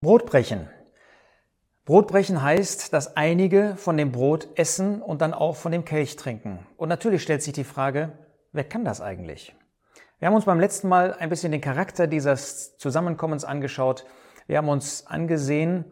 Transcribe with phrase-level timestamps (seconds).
[0.00, 0.68] Brotbrechen.
[1.84, 6.64] Brotbrechen heißt, dass einige von dem Brot essen und dann auch von dem Kelch trinken.
[6.76, 8.12] Und natürlich stellt sich die Frage,
[8.52, 9.56] wer kann das eigentlich?
[10.20, 14.04] Wir haben uns beim letzten Mal ein bisschen den Charakter dieses Zusammenkommens angeschaut.
[14.46, 15.84] Wir haben uns angesehen,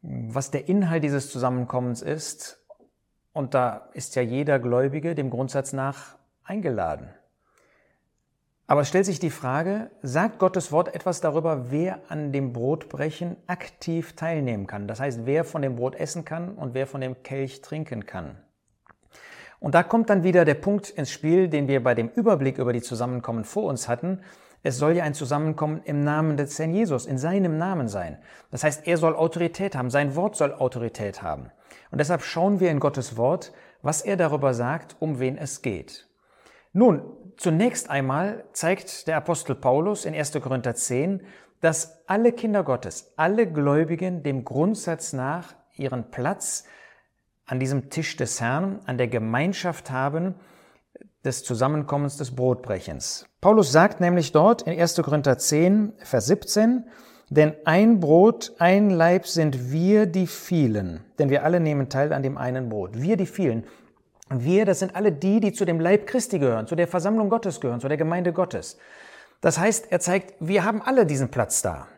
[0.00, 2.66] was der Inhalt dieses Zusammenkommens ist.
[3.32, 7.14] Und da ist ja jeder Gläubige dem Grundsatz nach eingeladen.
[8.72, 13.36] Aber es stellt sich die Frage, sagt Gottes Wort etwas darüber, wer an dem Brotbrechen
[13.46, 14.88] aktiv teilnehmen kann?
[14.88, 18.38] Das heißt, wer von dem Brot essen kann und wer von dem Kelch trinken kann.
[19.60, 22.72] Und da kommt dann wieder der Punkt ins Spiel, den wir bei dem Überblick über
[22.72, 24.20] die Zusammenkommen vor uns hatten.
[24.62, 28.16] Es soll ja ein Zusammenkommen im Namen des Herrn Jesus, in seinem Namen sein.
[28.50, 31.50] Das heißt, er soll Autorität haben, sein Wort soll Autorität haben.
[31.90, 33.52] Und deshalb schauen wir in Gottes Wort,
[33.82, 36.08] was er darüber sagt, um wen es geht.
[36.72, 37.02] Nun,
[37.36, 40.32] zunächst einmal zeigt der Apostel Paulus in 1.
[40.40, 41.22] Korinther 10,
[41.60, 46.64] dass alle Kinder Gottes, alle Gläubigen dem Grundsatz nach ihren Platz
[47.44, 50.36] an diesem Tisch des Herrn, an der Gemeinschaft haben
[51.24, 53.26] des Zusammenkommens des Brotbrechens.
[53.40, 54.96] Paulus sagt nämlich dort in 1.
[54.96, 56.86] Korinther 10, Vers 17,
[57.28, 62.22] denn ein Brot, ein Leib sind wir die vielen, denn wir alle nehmen teil an
[62.22, 63.00] dem einen Brot.
[63.00, 63.64] Wir die vielen.
[64.40, 67.60] Wir, das sind alle die, die zu dem Leib Christi gehören, zu der Versammlung Gottes
[67.60, 68.78] gehören, zu der Gemeinde Gottes.
[69.40, 71.88] Das heißt, er zeigt, wir haben alle diesen Platz da.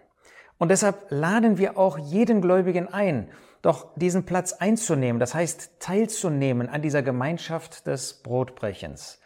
[0.59, 3.31] Und deshalb laden wir auch jeden Gläubigen ein,
[3.63, 9.21] doch diesen Platz einzunehmen, das heißt teilzunehmen an dieser Gemeinschaft des Brotbrechens.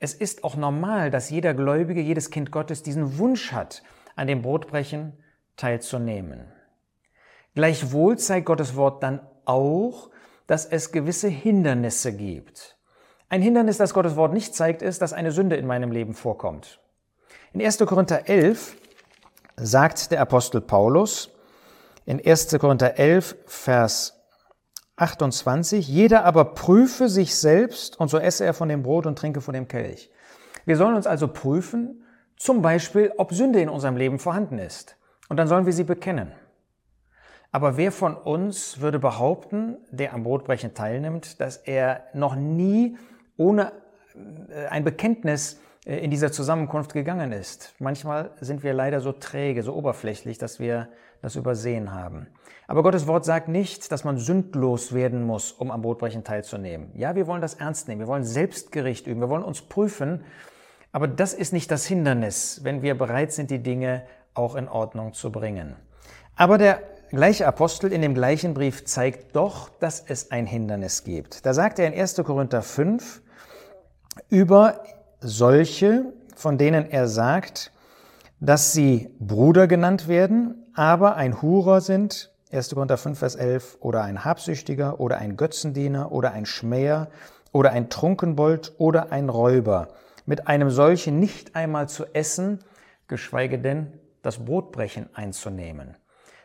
[0.00, 3.82] Es ist auch normal, dass jeder Gläubige, jedes Kind Gottes diesen Wunsch hat,
[4.16, 5.12] an dem Brotbrechen
[5.56, 6.52] teilzunehmen.
[7.54, 10.10] Gleichwohl zeigt Gottes Wort dann auch,
[10.52, 12.76] dass es gewisse Hindernisse gibt.
[13.30, 16.78] Ein Hindernis, das Gottes Wort nicht zeigt, ist, dass eine Sünde in meinem Leben vorkommt.
[17.54, 17.78] In 1.
[17.78, 18.76] Korinther 11
[19.56, 21.30] sagt der Apostel Paulus,
[22.04, 22.58] in 1.
[22.58, 24.20] Korinther 11, Vers
[24.96, 29.40] 28, jeder aber prüfe sich selbst und so esse er von dem Brot und trinke
[29.40, 30.10] von dem Kelch.
[30.66, 32.04] Wir sollen uns also prüfen,
[32.36, 34.98] zum Beispiel, ob Sünde in unserem Leben vorhanden ist.
[35.30, 36.34] Und dann sollen wir sie bekennen.
[37.52, 42.96] Aber wer von uns würde behaupten, der am Brotbrechen teilnimmt, dass er noch nie
[43.36, 43.72] ohne
[44.48, 47.74] äh, ein Bekenntnis äh, in dieser Zusammenkunft gegangen ist?
[47.78, 50.88] Manchmal sind wir leider so träge, so oberflächlich, dass wir
[51.20, 52.26] das übersehen haben.
[52.66, 56.90] Aber Gottes Wort sagt nicht, dass man sündlos werden muss, um am Brotbrechen teilzunehmen.
[56.94, 58.00] Ja, wir wollen das ernst nehmen.
[58.00, 59.20] Wir wollen Selbstgericht üben.
[59.20, 60.24] Wir wollen uns prüfen.
[60.90, 65.12] Aber das ist nicht das Hindernis, wenn wir bereit sind, die Dinge auch in Ordnung
[65.12, 65.76] zu bringen.
[66.34, 66.80] Aber der
[67.16, 71.44] gleiche Apostel in dem gleichen Brief zeigt doch, dass es ein Hindernis gibt.
[71.44, 72.16] Da sagt er in 1.
[72.24, 73.22] Korinther 5
[74.28, 74.82] über
[75.20, 77.72] solche, von denen er sagt,
[78.40, 82.74] dass sie Bruder genannt werden, aber ein Hurer sind, 1.
[82.74, 87.08] Korinther 5, Vers 11, oder ein Habsüchtiger oder ein Götzendiener oder ein Schmäher
[87.52, 89.88] oder ein Trunkenbold oder ein Räuber,
[90.26, 92.58] mit einem solchen nicht einmal zu essen,
[93.06, 93.92] geschweige denn
[94.22, 95.96] das Brotbrechen einzunehmen.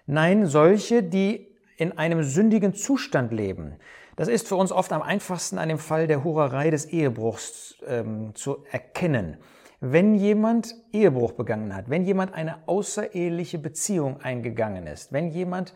[0.09, 3.75] Nein, solche, die in einem sündigen Zustand leben.
[4.15, 8.33] Das ist für uns oft am einfachsten an dem Fall der Hurerei des Ehebruchs ähm,
[8.33, 9.37] zu erkennen.
[9.81, 15.75] Wenn jemand Ehebruch begangen hat, wenn jemand eine außereheliche Beziehung eingegangen ist, wenn jemand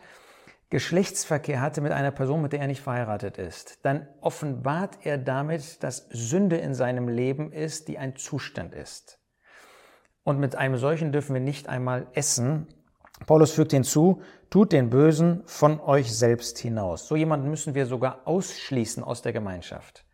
[0.70, 5.82] Geschlechtsverkehr hatte mit einer Person, mit der er nicht verheiratet ist, dann offenbart er damit,
[5.82, 9.20] dass Sünde in seinem Leben ist, die ein Zustand ist.
[10.24, 12.66] Und mit einem solchen dürfen wir nicht einmal essen,
[13.26, 17.08] Paulus fügt hinzu, tut den Bösen von euch selbst hinaus.
[17.08, 20.04] So jemanden müssen wir sogar ausschließen aus der Gemeinschaft.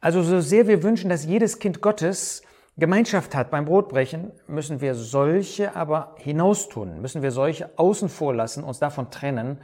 [0.00, 2.42] Also so sehr wir wünschen, dass jedes Kind Gottes
[2.76, 8.64] Gemeinschaft hat beim Brotbrechen, müssen wir solche aber hinaustun, müssen wir solche außen vor lassen,
[8.64, 9.60] uns davon trennen,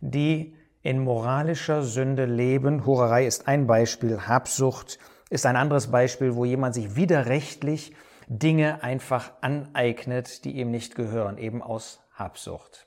[0.00, 2.84] die in moralischer Sünde leben.
[2.84, 4.98] Hurerei ist ein Beispiel, Habsucht
[5.30, 7.94] ist ein anderes Beispiel, wo jemand sich widerrechtlich
[8.28, 12.86] Dinge einfach aneignet, die ihm nicht gehören, eben aus Habsucht.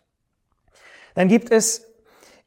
[1.15, 1.85] Dann gibt es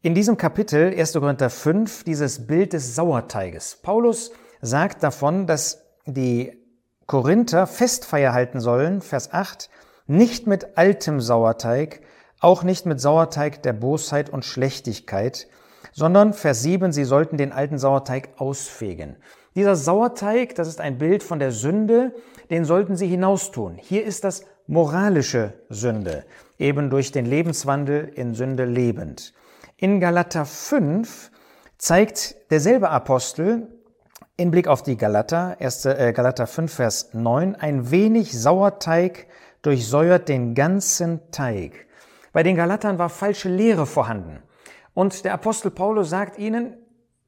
[0.00, 1.12] in diesem Kapitel 1.
[1.14, 3.76] Korinther 5 dieses Bild des Sauerteiges.
[3.82, 6.62] Paulus sagt davon, dass die
[7.06, 9.68] Korinther Festfeier halten sollen, Vers 8,
[10.06, 12.00] nicht mit altem Sauerteig,
[12.40, 15.48] auch nicht mit Sauerteig der Bosheit und Schlechtigkeit,
[15.92, 19.16] sondern Vers 7, sie sollten den alten Sauerteig ausfegen.
[19.54, 22.14] Dieser Sauerteig, das ist ein Bild von der Sünde,
[22.50, 23.76] den sollten sie hinaustun.
[23.76, 26.24] Hier ist das moralische Sünde
[26.58, 29.32] eben durch den Lebenswandel in Sünde lebend.
[29.76, 31.30] In Galater 5
[31.78, 33.68] zeigt derselbe Apostel
[34.36, 35.86] in Blick auf die Galater, 1.
[35.86, 39.26] Äh, Galater 5, Vers 9, ein wenig Sauerteig
[39.62, 41.86] durchsäuert den ganzen Teig.
[42.32, 44.42] Bei den Galatern war falsche Lehre vorhanden.
[44.92, 46.76] Und der Apostel Paulus sagt ihnen,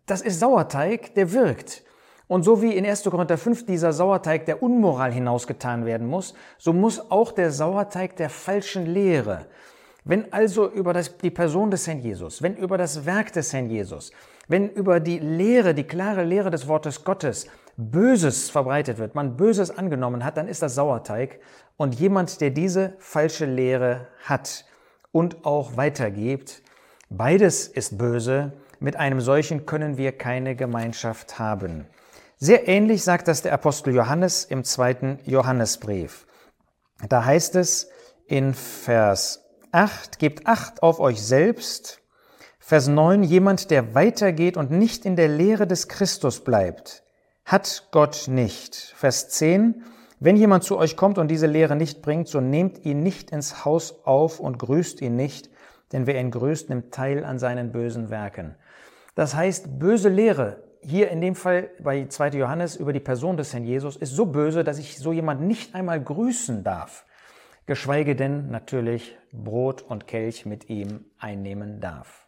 [0.07, 1.83] das ist Sauerteig, der wirkt.
[2.29, 3.05] Und so wie in 1.
[3.05, 8.29] Korinther 5 dieser Sauerteig der Unmoral hinausgetan werden muss, so muss auch der Sauerteig der
[8.29, 9.47] falschen Lehre.
[10.05, 13.71] Wenn also über das, die Person des Herrn Jesus, wenn über das Werk des Herrn
[13.71, 14.13] Jesus,
[14.47, 17.47] wenn über die Lehre, die klare Lehre des Wortes Gottes
[17.77, 21.41] Böses verbreitet wird, man Böses angenommen hat, dann ist das Sauerteig.
[21.77, 24.65] Und jemand, der diese falsche Lehre hat
[25.13, 26.63] und auch weitergibt,
[27.09, 31.87] beides ist böse, mit einem solchen können wir keine Gemeinschaft haben.
[32.41, 36.25] Sehr ähnlich sagt das der Apostel Johannes im zweiten Johannesbrief.
[37.09, 37.91] Da heißt es
[38.27, 42.01] in Vers 8, gebt Acht auf euch selbst.
[42.61, 47.03] Vers 9, jemand, der weitergeht und nicht in der Lehre des Christus bleibt,
[47.45, 48.95] hat Gott nicht.
[48.95, 49.83] Vers 10,
[50.21, 53.65] wenn jemand zu euch kommt und diese Lehre nicht bringt, so nehmt ihn nicht ins
[53.65, 55.51] Haus auf und grüßt ihn nicht,
[55.91, 58.55] denn wer ihn grüßt, nimmt teil an seinen bösen Werken.
[59.17, 62.31] Das heißt, böse Lehre hier in dem Fall bei 2.
[62.31, 65.75] Johannes über die Person des Herrn Jesus ist so böse, dass ich so jemand nicht
[65.75, 67.05] einmal grüßen darf,
[67.67, 72.27] geschweige denn natürlich Brot und Kelch mit ihm einnehmen darf.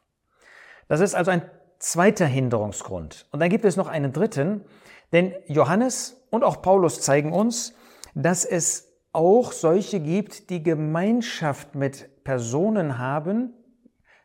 [0.88, 1.42] Das ist also ein
[1.78, 3.26] zweiter Hinderungsgrund.
[3.32, 4.64] Und dann gibt es noch einen dritten,
[5.12, 7.74] denn Johannes und auch Paulus zeigen uns,
[8.14, 13.54] dass es auch solche gibt, die Gemeinschaft mit Personen haben,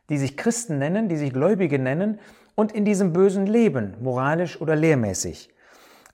[0.08, 2.20] die sich Christen nennen, die sich Gläubige nennen,
[2.56, 5.50] und in diesem bösen Leben, moralisch oder lehrmäßig.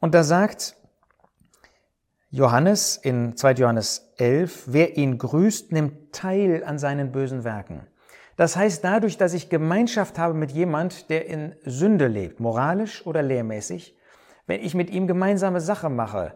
[0.00, 0.76] Und da sagt
[2.30, 3.52] Johannes in 2.
[3.52, 7.86] Johannes 11, wer ihn grüßt, nimmt teil an seinen bösen Werken.
[8.36, 13.22] Das heißt, dadurch, dass ich Gemeinschaft habe mit jemand, der in Sünde lebt, moralisch oder
[13.22, 13.96] lehrmäßig,
[14.46, 16.34] wenn ich mit ihm gemeinsame Sache mache,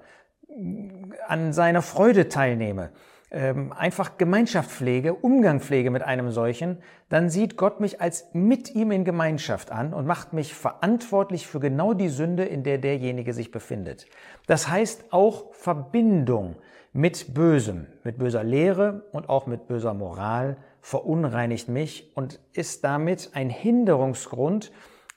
[1.27, 2.91] an seiner Freude teilnehme,
[3.31, 6.79] ähm, einfach Gemeinschaft pflege, Umgang pflege mit einem solchen,
[7.09, 11.61] dann sieht Gott mich als mit ihm in Gemeinschaft an und macht mich verantwortlich für
[11.61, 14.07] genau die Sünde, in der derjenige sich befindet.
[14.47, 16.57] Das heißt auch Verbindung
[16.93, 23.31] mit Bösem, mit böser Lehre und auch mit böser Moral verunreinigt mich und ist damit
[23.35, 24.71] ein Hinderungsgrund,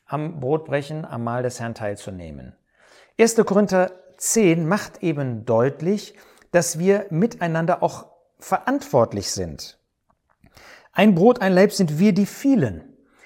[0.10, 2.56] am Brotbrechen, am Mahl des Herrn teilzunehmen.
[3.20, 3.36] 1.
[3.46, 6.16] Korinther 10 macht eben deutlich,
[6.51, 8.07] dass wir miteinander auch
[8.40, 9.80] verantwortlich sind.
[10.92, 12.84] Ein Brot, ein Leib sind wir die vielen.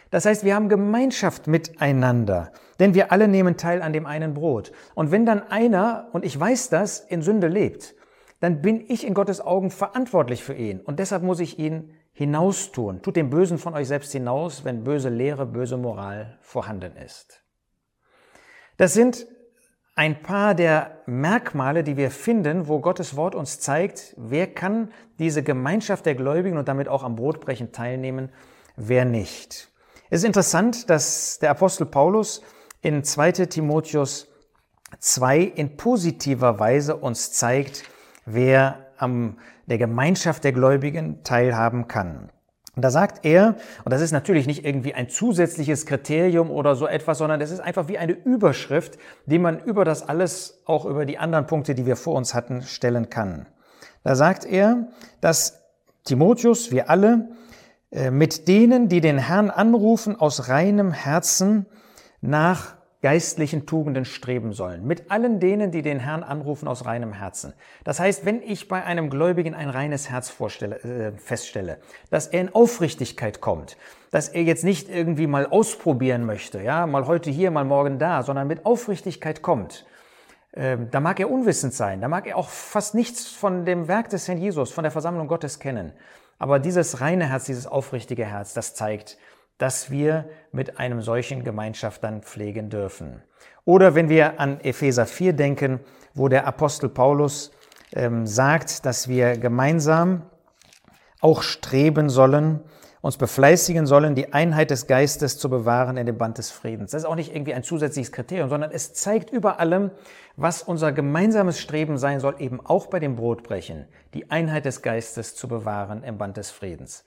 [0.10, 4.72] Das heißt, wir haben Gemeinschaft miteinander, denn wir alle nehmen teil an dem einen Brot.
[4.94, 7.96] Und wenn dann einer, und ich weiß das, in Sünde lebt,
[8.40, 10.82] dann bin ich in Gottes Augen verantwortlich für ihn.
[10.82, 13.02] Und deshalb muss ich ihn hinaustun.
[13.02, 17.42] Tut dem Bösen von euch selbst hinaus, wenn böse Lehre, böse Moral vorhanden ist.
[18.78, 19.26] Das sind
[19.96, 25.44] ein paar der Merkmale, die wir finden, wo Gottes Wort uns zeigt, wer kann diese
[25.44, 28.30] Gemeinschaft der Gläubigen und damit auch am Brotbrechen teilnehmen,
[28.76, 29.70] wer nicht.
[30.10, 32.42] Es ist interessant, dass der Apostel Paulus
[32.82, 34.28] in 2 Timotheus
[35.00, 37.84] 2 in positiver Weise uns zeigt,
[38.26, 42.32] wer am der Gemeinschaft der Gläubigen teilhaben kann.
[42.76, 46.88] Und da sagt er, und das ist natürlich nicht irgendwie ein zusätzliches Kriterium oder so
[46.88, 48.98] etwas, sondern es ist einfach wie eine Überschrift,
[49.28, 52.64] die man über das alles, auch über die anderen Punkte, die wir vor uns hatten,
[52.64, 53.46] stellen kann.
[54.04, 54.88] Da sagt er,
[55.22, 55.62] dass
[56.04, 57.30] Timotheus, wir alle,
[57.92, 61.68] äh, mit denen, die den Herrn anrufen, aus reinem Herzen
[62.22, 64.88] nach geistlichen Tugenden streben sollen.
[64.88, 67.54] Mit allen denen, die den Herrn anrufen aus reinem Herzen.
[67.84, 71.80] Das heißt, wenn ich bei einem Gläubigen ein reines Herz vorstelle, äh, feststelle,
[72.10, 73.76] dass er in Aufrichtigkeit kommt,
[74.12, 78.24] dass er jetzt nicht irgendwie mal ausprobieren möchte, ja, mal heute hier, mal morgen da,
[78.24, 79.86] sondern mit Aufrichtigkeit kommt,
[80.54, 84.10] äh, da mag er unwissend sein, da mag er auch fast nichts von dem Werk
[84.10, 85.92] des Herrn Jesus, von der Versammlung Gottes kennen.
[86.40, 89.18] Aber dieses reine Herz, dieses aufrichtige Herz, das zeigt,
[89.58, 93.22] dass wir mit einem solchen Gemeinschaft dann pflegen dürfen.
[93.66, 95.80] Oder wenn wir an Epheser 4 denken,
[96.14, 97.52] wo der Apostel Paulus
[97.94, 100.24] ähm, sagt, dass wir gemeinsam
[101.22, 102.62] auch streben sollen,
[103.04, 106.92] uns befleißigen sollen, die Einheit des Geistes zu bewahren in dem Band des Friedens.
[106.92, 109.92] Das ist auch nicht irgendwie ein zusätzliches Kriterium, sondern es zeigt über allem,
[110.38, 115.36] was unser gemeinsames Streben sein soll, eben auch bei dem Brotbrechen, die Einheit des Geistes
[115.36, 117.04] zu bewahren im Band des Friedens.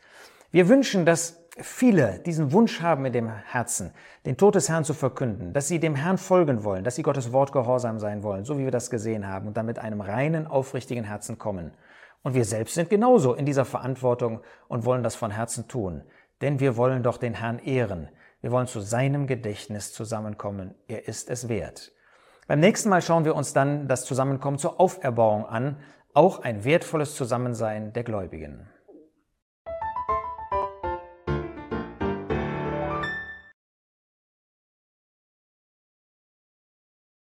[0.51, 3.93] Wir wünschen, dass viele diesen Wunsch haben in dem Herzen,
[4.27, 7.33] den Tod des Herrn zu verkünden, dass sie dem Herrn folgen wollen, dass sie Gottes
[7.33, 10.47] Wort gehorsam sein wollen, so wie wir das gesehen haben, und dann mit einem reinen,
[10.47, 11.73] aufrichtigen Herzen kommen.
[12.23, 16.03] Und wir selbst sind genauso in dieser Verantwortung und wollen das von Herzen tun,
[16.41, 18.09] denn wir wollen doch den Herrn ehren.
[18.41, 20.75] Wir wollen zu seinem Gedächtnis zusammenkommen.
[20.89, 21.93] Er ist es wert.
[22.47, 25.79] Beim nächsten Mal schauen wir uns dann das Zusammenkommen zur Auferbauung an,
[26.15, 28.69] auch ein wertvolles Zusammensein der Gläubigen.